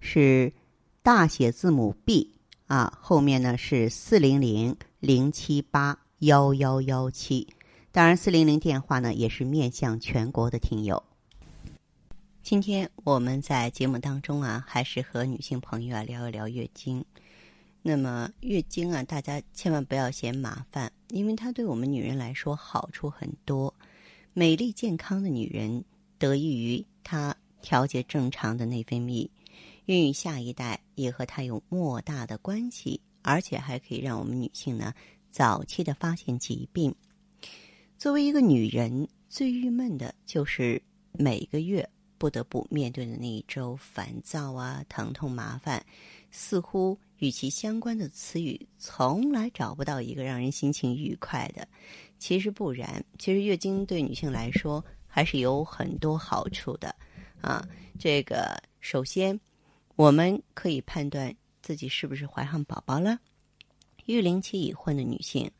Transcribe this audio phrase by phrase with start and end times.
[0.00, 0.52] 是
[1.02, 2.32] 大写字母 B
[2.66, 7.48] 啊，后面呢是四零零零七八幺幺幺七。
[7.90, 11.02] 当然，四零零电话呢也是面向全国的听友。
[12.42, 17.04] 今天我们在节目当中啊，还是和女性朋友啊聊一聊月经。
[17.82, 23.74] 那么月经啊，大家千万不要嫌麻烦，因为它对我们女人来说好处很多。
[24.32, 25.84] 美丽健康的女人
[26.18, 29.28] 得益于它调节正常的内分泌，
[29.88, 34.92] 孕育下一代也和它有莫大的关系，而且还可以让我们女性呢
[35.30, 36.94] 早期的发现疾病。
[37.96, 40.80] 作为一个女人，最郁闷的就是
[41.12, 41.88] 每个月。
[42.18, 45.80] 不得不面对的那一周烦躁啊、疼痛、麻烦，
[46.32, 51.68] 似乎与其相关的词语从来找不到一个让人心情愉快的。
[52.18, 56.92] 其实不然，其实月经对女性来说还是有很多好处的
[57.40, 57.64] 啊。
[58.00, 59.38] 这个首先，
[59.98, 63.18] 我们可以判断自己是不是怀上宝宝了。
[64.06, 65.50] 育龄期已婚的女性，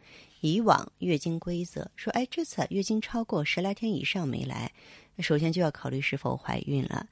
[0.42, 4.72] 以往月经规则说，哎，这次月经超过十来天以上没来。
[5.19, 7.05] 首先就要考虑是否怀孕了，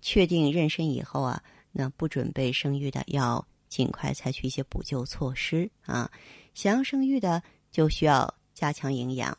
[0.00, 6.10] 确定妊娠以后啊，那不准备生育的要尽快采取一些补救措施啊。
[6.52, 9.38] 想要生育的就需要加强营养，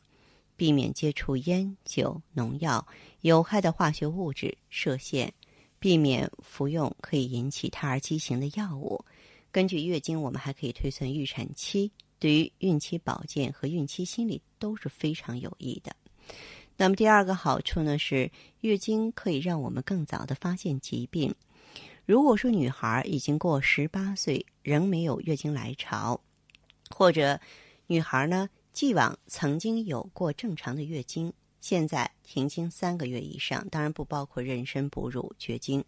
[0.56, 2.88] 避免接触烟酒、农药、
[3.20, 5.34] 有害的化学物质、射线，
[5.84, 9.04] 避免服用可以引起胎儿畸形的药物。
[9.52, 15.94] 根据月经，我们还可以推算预产期，对于孕期保健和孕期心理都是非常有益的。
[16.78, 18.32] 那么第二个好处呢是，
[18.62, 21.36] 月经可以让我们更早的发现疾病。
[22.06, 26.18] 如果说女孩已经过十八岁仍没有月经来潮，
[26.92, 27.38] 或者
[27.88, 35.82] 女孩呢既往曾经有过正常的月经，现在停经三个月以上，当然不包括妊娠哺乳绝经，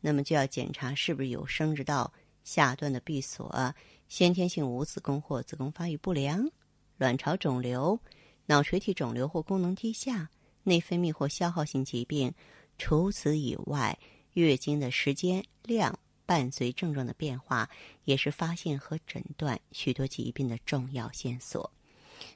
[0.00, 3.72] 那么就要检查是不是有生殖道下段的闭锁、
[4.08, 6.50] 先天性无子宫或子宫发育不良、
[6.98, 7.96] 卵巢肿瘤。
[8.46, 10.28] 脑垂体肿瘤或功能低下、
[10.64, 12.34] 内分泌或消耗性疾病。
[12.76, 13.96] 除此以外，
[14.32, 17.70] 月经的时间、量伴随症状的变化，
[18.02, 21.70] 也是发现和诊断许多疾病的重要线索。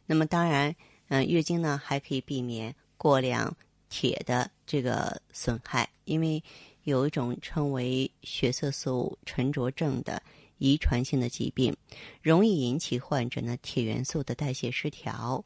[0.07, 0.77] 那么，当然，
[1.09, 3.55] 嗯，月经呢还可以避免过量
[3.89, 6.43] 铁的这个损害，因为
[6.85, 10.23] 有一种称为血色素沉着症的
[10.59, 11.77] 遗传性的疾病，
[12.23, 15.45] 容易引起患者呢铁元素的代谢失调。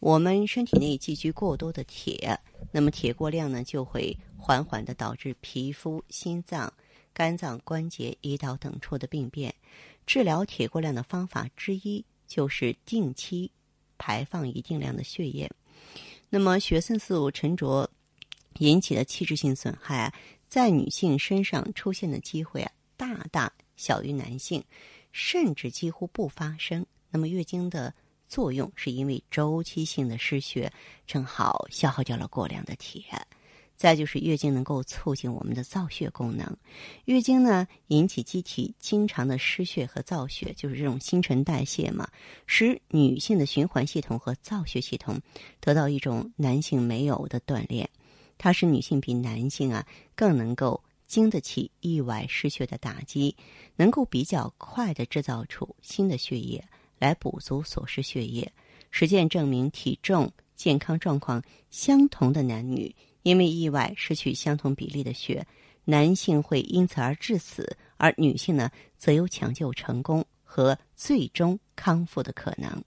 [0.00, 2.38] 我们身体内积聚过多的铁，
[2.70, 6.72] 那么铁过量呢，就会缓缓的导致皮肤、心脏、
[7.12, 9.52] 肝脏、关节、胰岛等处的病变。
[10.06, 13.50] 治疗铁过量的方法之一就是定期
[13.98, 15.50] 排放一定量的血液。
[16.30, 17.90] 那么血色素沉着
[18.58, 20.14] 引起的器质性损害啊，
[20.48, 24.62] 在女性身上出现的机会啊，大大小于男性，
[25.12, 26.84] 甚至几乎不发生。
[27.10, 27.94] 那么月经的。
[28.30, 30.70] 作用是因为周期性的失血
[31.06, 33.02] 正好消耗掉了过量的铁，
[33.78, 36.54] 再就是月经能够促进我们的造血功能。
[37.06, 42.06] 月经呢引起机体经常的失血和造血，就是这种新陈代谢嘛，
[42.46, 45.18] 使女性的循环系统和造血系统
[45.60, 47.88] 得到一种男性没有的锻炼。
[48.36, 53.34] 它使女性比男性啊更能够经得起意外失血的打击，
[53.76, 56.62] 能够比较快的制造出新的血液。
[57.00, 58.52] 来补足所失血液。
[58.90, 61.40] 实践证明，体重、健康状况
[61.70, 62.92] 相同的男女，
[63.28, 65.46] 因为意外失去相同比例的血，
[65.84, 72.82] 男性会因此而致死，而女性呢，则有抢救成功和最终康复的可能。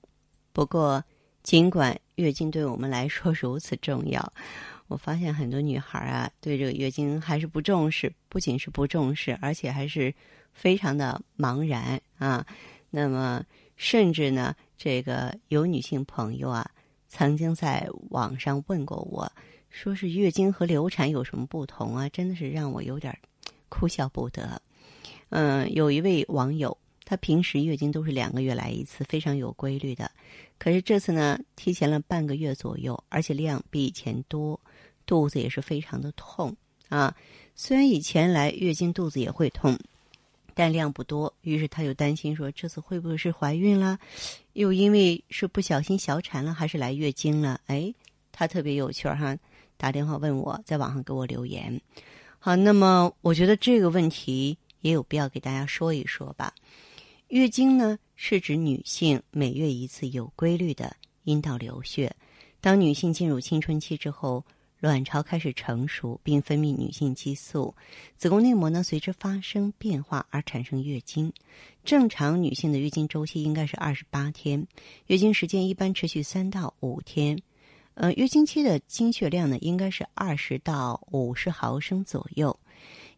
[0.52, 1.04] 不过，
[1.44, 4.34] 尽管月经对我们来说如此重要，
[4.88, 10.12] 我发现很多女孩啊，对这个月经还是不重视，不仅是不重视，而且还是
[10.54, 12.44] 非常的茫然啊。
[12.90, 13.44] 那么。
[13.78, 16.70] 甚至呢，这个有女性朋友啊，
[17.10, 19.32] 曾经在网上问过我，
[19.72, 22.08] 说是月经和流产有什么不同啊？
[22.10, 23.18] 真的是让我有点
[23.70, 24.62] 哭笑不得。
[25.30, 30.12] 嗯，有一位网友，她平时月经都是两个月来一次，非常有规律的，
[30.60, 34.60] 可是这次呢，提前了半个月左右，而且量比以前多，
[35.06, 36.56] 肚子也是非常的痛
[36.90, 37.16] 啊。
[37.56, 39.80] 虽然以前来月经肚子也会痛，
[40.54, 43.98] 但量不多，于是她又担心说这次会不会是怀孕了？
[44.54, 47.62] 又因为是不小心小产了，还是来月经了？
[47.68, 47.94] 哎，
[48.34, 49.38] 她特别有趣儿哈，
[49.82, 51.82] 打电话问我，在网上给我留言。
[52.38, 56.54] 好，那么我觉得这个问题也有必要给大家说一说吧。
[57.30, 62.16] 月经呢，是指女性每月一次有规律的阴道流血。
[62.60, 64.46] 当女性进入青春期之后，
[64.80, 67.74] 卵巢开始成熟，并分泌女性激素，
[68.18, 71.34] 子宫内膜呢随之发生变化而产生月经。
[71.84, 74.64] 正常女性的月经周期应该是二十八天，
[75.08, 77.36] 月经时间一般持续三到五天。
[77.94, 82.58] 呃，月经期的经血量呢应该是二十到五十毫升左右。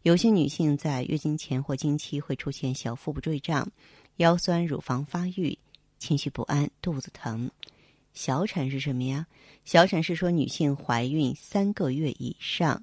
[0.02, 3.66] 有些女性在月经前或经期会出现小腹部坠胀。
[4.18, 5.58] 腰酸、乳房发育、
[5.98, 7.50] 情绪不安、肚子疼。
[8.12, 9.26] 小产是什么呀？
[9.64, 12.80] 小产是说女性怀孕三个月以上，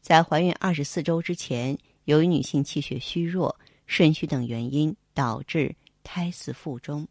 [0.00, 3.56] 在怀孕二十四周之前，由于女性气血虚弱、
[3.86, 5.72] 肾虚等原因导致
[6.02, 7.06] 胎死腹中。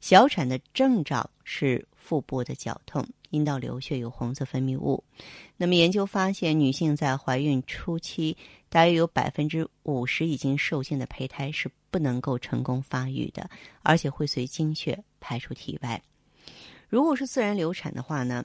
[0.00, 3.06] 小产的症状是腹部的绞痛。
[3.32, 5.02] 阴道流血有红色分泌物，
[5.56, 8.36] 那么研究发现，女性在怀孕初期，
[8.68, 13.48] 大约有百分之五十已经受精的胚胎是不能够成功发育的，
[13.82, 16.00] 而且会随经血排出体外。
[16.90, 18.44] 如果是自然流产的话呢，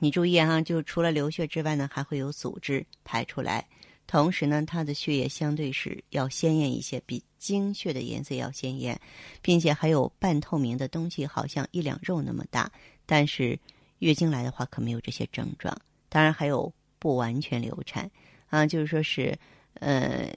[0.00, 3.64] 你注意哈，就除了流血之外呢，还会有组织排出来，
[4.08, 9.00] 同时呢，它的血液相对是要鲜艳一些，比经血的颜色要鲜艳，
[9.40, 12.68] 并且还有半透明的东西，好像一两肉那么大，
[13.06, 13.56] 但是。
[13.98, 15.76] 月经来的话，可没有这些症状。
[16.08, 18.10] 当然还有不完全流产
[18.48, 19.36] 啊，就是说是，
[19.74, 20.32] 呃，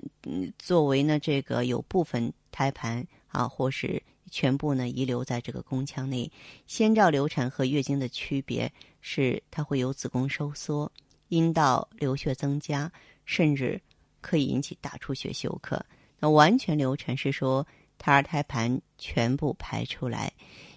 [0.57, 6.29] 作为呢这个有部分胎盘啊，或是全部呢遗留在这个宫腔内。
[6.67, 10.91] 先兆流产和月经的区别是，它会有子宫收缩、
[11.29, 12.91] 阴道流血增加，
[13.25, 13.81] 甚至
[14.19, 15.83] 可以引起大出血休克。
[16.19, 17.65] 那完全流产是说
[17.97, 20.31] 胎儿胎盘全部排出来。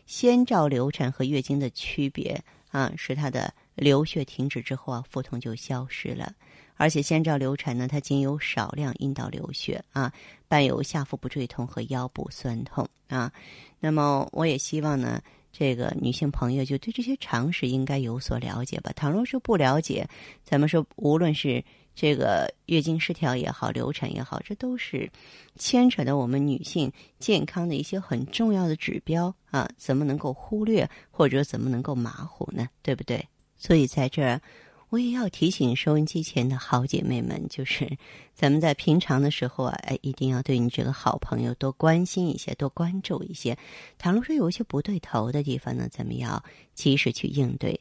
[0.06, 2.40] 先兆流产和月经的区别。
[2.74, 6.34] 啊，是它的流血停止之后啊，腹痛就消失了，
[6.74, 10.12] 而且先兆流产呢，它仅有少量阴道流血啊，
[10.48, 13.32] 伴有下腹部坠痛和腰部酸痛啊。
[13.78, 15.22] 那么，我也希望呢，
[15.52, 18.90] 这个女性朋友就对这些常识应该有所了解吧。
[18.96, 20.04] 倘若是不了解，
[20.42, 21.64] 咱们说无论是。
[21.94, 25.08] 这个月经失调也好，流产也好，这都是
[25.56, 29.68] 牵扯到我们女性健康的一些很重要的指标啊！
[29.76, 32.68] 怎么能够忽略，或者怎么能够马虎呢？
[32.82, 33.24] 对不对？
[33.56, 34.40] 所以在这儿，
[34.88, 37.96] 我也要提醒收音机前的好姐妹们，就是
[38.34, 43.56] 咱们在平常的时候啊，哎，一定要对你这个好朋友多关心一些，多关注一些。
[43.98, 46.42] 倘若说有一些不对头的地方呢，咱们要
[46.74, 47.80] 及时去应对。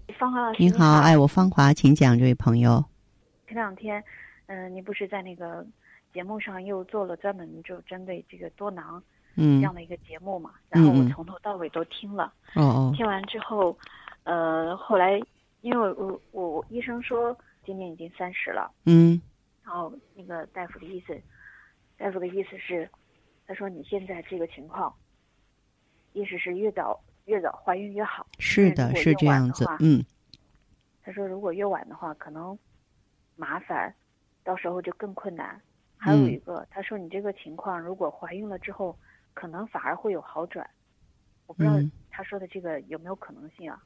[0.21, 2.85] 芳华老师，你好，哎，我芳华，请讲，这位朋友。
[3.47, 4.03] 前两天，
[4.45, 5.65] 嗯，您不是在那个
[6.13, 9.01] 节目上又做了专门就针对这个多囊，
[9.35, 10.51] 嗯，这样的一个节目嘛？
[10.69, 13.75] 然后我从头到尾都听了，哦哦，听完之后，
[14.21, 15.19] 呃，后来
[15.61, 17.35] 因为我我我医生说
[17.65, 19.19] 今年已经三十了，嗯，
[19.63, 21.19] 然后那个大夫的意思，
[21.97, 22.87] 大夫的意思是，
[23.47, 24.93] 他说你现在这个情况，
[26.13, 27.01] 意思是越早。
[27.25, 29.65] 越早怀孕越好，是的，是这样子。
[29.79, 30.03] 嗯，
[31.03, 32.57] 他说如果越晚的话，可能
[33.35, 33.93] 麻烦，
[34.43, 35.59] 到时候就更困难。
[35.95, 38.97] 还有一个，他说你这个情况，如果怀孕了之后，
[39.33, 40.67] 可能反而会有好转。
[41.45, 41.75] 我不知道
[42.09, 43.83] 他说的这个有没有可能性啊？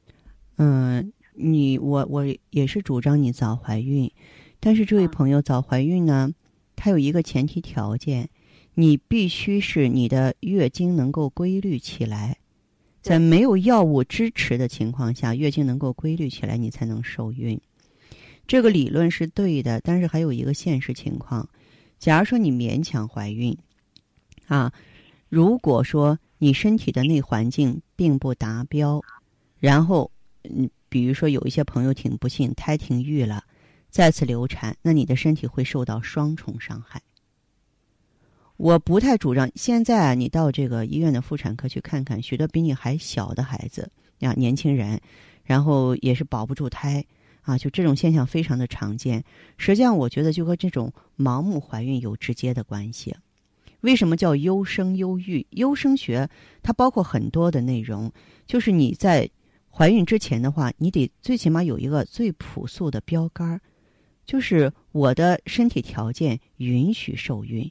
[0.56, 4.10] 嗯，你我我也是主张你早怀孕，
[4.58, 6.30] 但是这位朋友早怀孕呢，
[6.74, 8.30] 他有一个前提条件，
[8.74, 12.38] 你必须是你的月经能够规律起来。
[13.06, 17.56] 在没有药物支持的情况下，月经能够规律起来，你才能受孕。
[18.48, 21.48] 这个理论是对的，但是还有一个现实情况：
[22.00, 23.56] 假如说你勉强怀孕，
[24.48, 24.72] 啊，
[25.28, 29.00] 如果说你身体的内环境并不达标，
[29.60, 30.10] 然后，
[30.42, 33.44] 嗯，比如说有一些朋友挺不幸，胎停育了，
[33.88, 37.00] 再次流产，那你的身体会受到双重伤害。
[38.56, 39.50] 我不太主张。
[39.54, 45.00] 现在啊，你到这个医院的妇产科去看看，许多比你还小的孩子呀，年轻人，
[45.44, 47.04] 然后也是保不住胎
[47.42, 49.22] 啊，就这种现象非常的常见。
[49.58, 53.14] 实际上，我觉得就和这种盲目怀孕有直接的关系。
[53.82, 55.46] 为什么叫优生优育？
[55.50, 56.28] 优生学
[56.62, 58.10] 它包括很多的内容，
[58.46, 59.28] 就是你在
[59.70, 63.60] 怀孕之前的话，你得最起码有一个最朴素的标杆儿，
[64.24, 67.70] 就是我的身体条件允许受孕。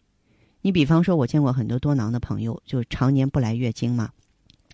[0.65, 4.09] 你比方说，我见过很多多囊的朋友，就常年不来月经嘛，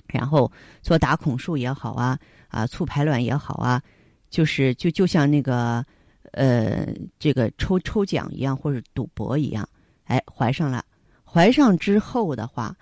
[0.07, 0.49] 然后
[0.81, 2.17] 做打孔术也好啊，
[2.47, 3.83] 啊促排卵也好啊，
[4.29, 5.85] 就是就就像那个
[6.31, 6.87] 呃
[7.19, 9.67] 这个抽抽奖一样，或者赌博一样，
[10.05, 10.81] 哎怀上了，
[11.25, 12.73] 怀上之后的话，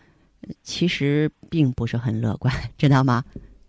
[0.61, 3.23] 其实并不是很乐观，知道吗？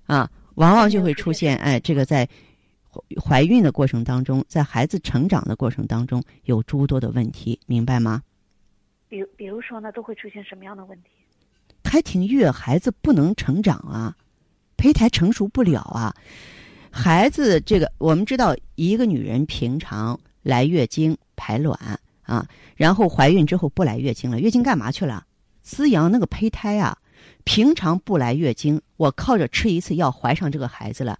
[0.05, 2.29] 啊，往往就会出现哎这个在
[3.19, 8.23] 怀孕的过程当中，在孩子成长的过程当中有诸多的问题，明白吗？
[9.11, 11.11] 比如，比如说呢，都会出现什么样的问题？
[11.83, 14.17] 胎停月，孩子不能成长啊，
[14.77, 16.15] 胚胎成熟不了啊。
[16.91, 21.77] 孩子，这个我们知道，一个女人平常来月经排卵
[22.23, 25.27] 啊，然后怀孕之后不来月经了，月经干嘛去了？
[25.61, 26.97] 滋养那个胚胎啊。
[27.45, 31.19] 平常不来月经，我靠着吃一次药怀上这个孩子了。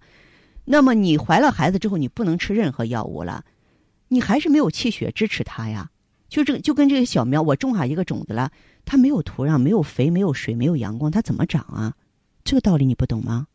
[0.65, 3.43] 那么你怀了孩子之后，你不能吃任何药物了，
[4.07, 5.89] 你还是没有气血支持它呀。
[6.31, 8.49] 就这个就跟这个小苗，我种下一个种子了，
[8.85, 11.93] 它没有土壤，没有肥，没有水，没有阳光，它怎么长啊？
[12.45, 13.45] 这个道理你不懂吗？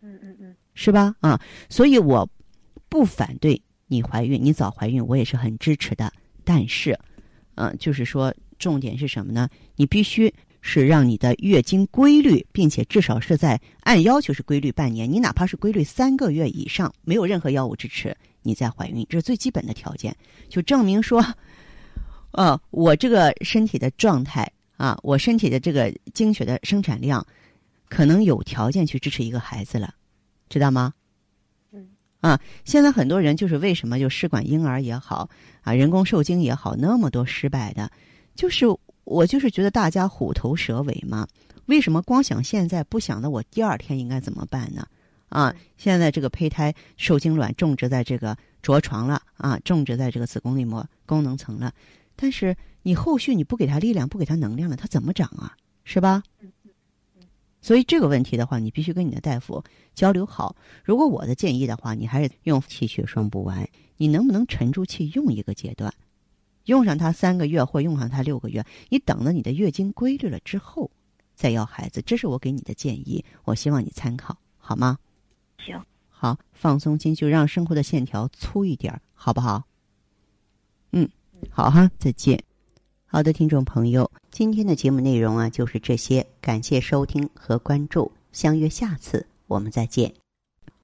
[0.00, 1.14] 嗯嗯嗯，是吧？
[1.20, 1.38] 啊，
[1.68, 2.26] 所以我
[2.88, 6.10] 不反对你怀孕，你早怀孕我也是很支持的。
[6.44, 6.98] 但是，
[7.56, 9.46] 嗯，就是说重点是什么呢？
[9.76, 20.16] 你必须是让你的月经规律，并且至少是在按要求是规律半年，你哪怕是规律三个月以上，没有任何药物支持，你再怀孕，这是最基本的条件，
[20.48, 21.22] 就证明说。
[22.38, 27.26] 呃，我这个身体的状态啊，我身体的这个精血的生产量，
[27.88, 29.92] 可能有条件去支持一个孩子了，
[30.48, 30.94] 知道吗？
[31.72, 31.88] 嗯。
[32.20, 35.28] 啊，现在很多人就是为什么就试管婴儿也好
[35.62, 37.90] 啊，人工受精也好，那么多失败的，
[38.36, 38.66] 就是
[39.02, 41.26] 我就是觉得大家虎头蛇尾嘛。
[41.66, 44.86] 为什么光想现在不想的我第二天应该怎么办呢？
[45.28, 51.72] 啊，现在这个胚胎受精卵种植在这个着床了啊，种植在这个子宫内膜功能层了。
[52.20, 55.56] 但是你后续你不给他力量，不给他能量了，他怎么长啊？
[55.84, 56.24] 是吧？
[57.60, 59.62] 所以这个问题的话，你必须跟你的大夫
[59.94, 60.56] 交流好。
[60.82, 63.68] 如果我的建议的话，你还是用气血双补丸。
[63.96, 65.92] 你能不能沉住气用一个阶段，
[66.64, 68.64] 用上它三个月或用上它六个月？
[68.88, 70.90] 你等到你的月经规律了之后，
[71.34, 72.02] 再要孩子。
[72.02, 74.98] 这是我给你的建议，我希望你参考，好吗？
[75.58, 79.64] 行，好，放松心，就让生活的线条粗一点，好不好？
[81.50, 82.42] 好哈，再见。
[83.06, 90.12] 好的，听众朋友，今天的节目内容啊就是这些，感谢收听和关注，相约下次我们再见。